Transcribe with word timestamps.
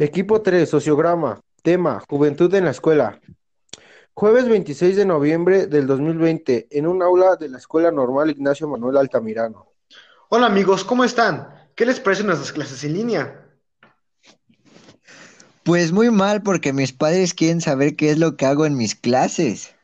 Equipo 0.00 0.42
3, 0.42 0.70
Sociograma. 0.70 1.40
Tema, 1.60 2.00
Juventud 2.08 2.54
en 2.54 2.66
la 2.66 2.70
escuela. 2.70 3.20
Jueves 4.14 4.48
26 4.48 4.94
de 4.94 5.04
noviembre 5.04 5.66
del 5.66 5.88
2020, 5.88 6.68
en 6.70 6.86
un 6.86 7.02
aula 7.02 7.34
de 7.34 7.48
la 7.48 7.58
Escuela 7.58 7.90
Normal 7.90 8.30
Ignacio 8.30 8.68
Manuel 8.68 8.96
Altamirano. 8.96 9.72
Hola 10.28 10.46
amigos, 10.46 10.84
¿cómo 10.84 11.02
están? 11.02 11.48
¿Qué 11.74 11.84
les 11.84 11.98
parecen 11.98 12.26
nuestras 12.26 12.52
clases 12.52 12.84
en 12.84 12.92
línea? 12.92 13.44
Pues 15.64 15.90
muy 15.90 16.12
mal 16.12 16.44
porque 16.44 16.72
mis 16.72 16.92
padres 16.92 17.34
quieren 17.34 17.60
saber 17.60 17.96
qué 17.96 18.10
es 18.12 18.18
lo 18.18 18.36
que 18.36 18.46
hago 18.46 18.66
en 18.66 18.76
mis 18.76 18.94
clases. 18.94 19.74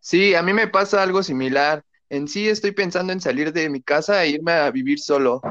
Sí, 0.00 0.34
a 0.34 0.42
mí 0.42 0.54
me 0.54 0.66
pasa 0.66 1.02
algo 1.02 1.22
similar. 1.22 1.84
En 2.08 2.26
sí 2.26 2.48
estoy 2.48 2.72
pensando 2.72 3.12
en 3.12 3.20
salir 3.20 3.52
de 3.52 3.68
mi 3.68 3.82
casa 3.82 4.24
e 4.24 4.30
irme 4.30 4.52
a 4.52 4.70
vivir 4.70 4.98
solo. 4.98 5.42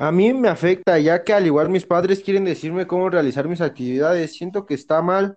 A 0.00 0.12
mí 0.12 0.32
me 0.32 0.48
afecta, 0.48 0.96
ya 1.00 1.24
que 1.24 1.32
al 1.32 1.46
igual 1.46 1.70
mis 1.70 1.84
padres 1.84 2.20
quieren 2.20 2.44
decirme 2.44 2.86
cómo 2.86 3.10
realizar 3.10 3.48
mis 3.48 3.60
actividades. 3.60 4.32
Siento 4.32 4.64
que 4.64 4.74
está 4.74 5.02
mal. 5.02 5.36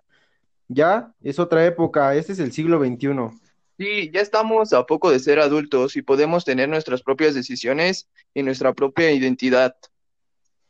Ya 0.68 1.12
es 1.20 1.40
otra 1.40 1.66
época, 1.66 2.14
este 2.14 2.32
es 2.32 2.38
el 2.38 2.52
siglo 2.52 2.78
XXI. 2.78 3.36
Sí, 3.76 4.10
ya 4.12 4.20
estamos 4.20 4.72
a 4.72 4.86
poco 4.86 5.10
de 5.10 5.18
ser 5.18 5.40
adultos 5.40 5.96
y 5.96 6.02
podemos 6.02 6.44
tener 6.44 6.68
nuestras 6.68 7.02
propias 7.02 7.34
decisiones 7.34 8.08
y 8.34 8.44
nuestra 8.44 8.72
propia 8.72 9.10
identidad. 9.10 9.74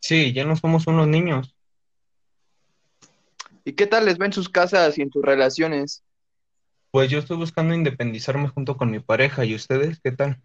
Sí, 0.01 0.33
ya 0.33 0.47
no 0.47 0.57
somos 0.57 0.87
unos 0.87 1.07
niños. 1.07 1.55
¿Y 3.65 3.75
qué 3.75 3.87
tal 3.87 4.07
les 4.07 4.17
ven 4.17 4.33
sus 4.33 4.49
casas 4.49 4.97
y 4.97 5.03
en 5.03 5.13
sus 5.13 5.23
relaciones? 5.23 6.03
Pues 6.91 7.11
yo 7.11 7.19
estoy 7.19 7.37
buscando 7.37 7.75
independizarme 7.75 8.49
junto 8.49 8.79
con 8.79 8.91
mi 8.91 9.01
pareja. 9.01 9.45
¿Y 9.45 9.55
ustedes 9.55 10.01
qué 10.03 10.13
tal? 10.13 10.41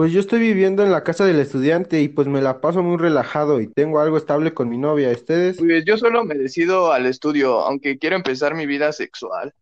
Pues 0.00 0.14
yo 0.14 0.20
estoy 0.20 0.38
viviendo 0.38 0.82
en 0.82 0.90
la 0.90 1.04
casa 1.04 1.26
del 1.26 1.40
estudiante 1.40 2.00
y 2.00 2.08
pues 2.08 2.26
me 2.26 2.40
la 2.40 2.62
paso 2.62 2.82
muy 2.82 2.96
relajado 2.96 3.60
y 3.60 3.66
tengo 3.66 4.00
algo 4.00 4.16
estable 4.16 4.54
con 4.54 4.70
mi 4.70 4.78
novia. 4.78 5.10
¿Ustedes? 5.10 5.58
Pues 5.58 5.84
yo 5.84 5.98
solo 5.98 6.24
me 6.24 6.36
decido 6.36 6.90
al 6.90 7.04
estudio, 7.04 7.60
aunque 7.60 7.98
quiero 7.98 8.16
empezar 8.16 8.54
mi 8.54 8.64
vida 8.64 8.94
sexual. 8.94 9.52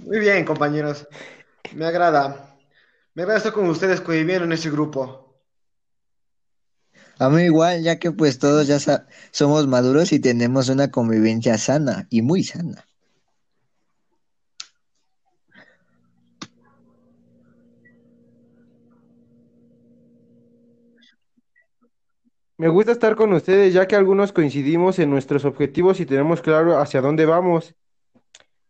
Muy 0.00 0.18
bien, 0.18 0.44
compañeros. 0.44 1.06
Me 1.76 1.86
agrada. 1.86 2.56
Me 3.14 3.22
agrada 3.22 3.38
estar 3.38 3.52
con 3.52 3.70
ustedes 3.70 4.00
conviviendo 4.00 4.46
en 4.46 4.50
este 4.50 4.68
grupo. 4.68 5.32
A 7.20 7.28
mí 7.28 7.44
igual, 7.44 7.84
ya 7.84 8.00
que 8.00 8.10
pues 8.10 8.40
todos 8.40 8.66
ya 8.66 8.80
somos 9.30 9.68
maduros 9.68 10.12
y 10.12 10.18
tenemos 10.18 10.70
una 10.70 10.90
convivencia 10.90 11.56
sana 11.56 12.08
y 12.10 12.22
muy 12.22 12.42
sana. 12.42 12.84
Me 22.58 22.68
gusta 22.68 22.92
estar 22.92 23.16
con 23.16 23.32
ustedes 23.34 23.74
ya 23.74 23.86
que 23.86 23.96
algunos 23.96 24.32
coincidimos 24.32 24.98
en 24.98 25.10
nuestros 25.10 25.44
objetivos 25.44 26.00
y 26.00 26.06
tenemos 26.06 26.40
claro 26.40 26.78
hacia 26.78 27.02
dónde 27.02 27.26
vamos. 27.26 27.74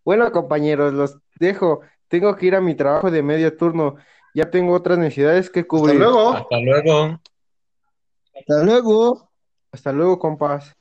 Bueno, 0.05 0.31
compañeros, 0.33 0.93
los 0.93 1.19
dejo. 1.39 1.83
Tengo 2.09 2.35
que 2.37 2.47
ir 2.47 2.57
a 2.57 2.61
mi 2.61 2.75
trabajo 2.75 3.11
de 3.11 3.23
medio 3.23 3.57
turno. 3.57 3.97
Ya 4.35 4.51
tengo 4.51 4.73
otras 4.75 4.99
necesidades 4.99 5.51
que 5.51 5.61
Hasta 5.61 5.69
cubrir. 5.69 5.99
luego. 5.99 6.33
Hasta 6.33 6.61
luego. 6.61 7.21
Hasta 8.35 8.65
luego. 8.65 9.31
Hasta 9.73 9.93
luego, 9.93 10.19
compas. 10.19 10.75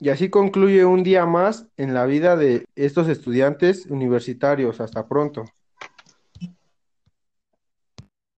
Y 0.00 0.08
así 0.08 0.28
concluye 0.28 0.84
un 0.84 1.02
día 1.02 1.24
más 1.26 1.66
en 1.76 1.94
la 1.94 2.04
vida 2.04 2.36
de 2.36 2.64
estos 2.74 3.08
estudiantes 3.08 3.86
universitarios. 3.86 4.80
Hasta 4.80 5.06
pronto. 5.06 5.44